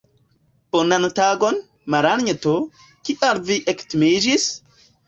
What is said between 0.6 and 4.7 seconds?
Bonan tagon, Malanjeto, kial vi ektimiĝis?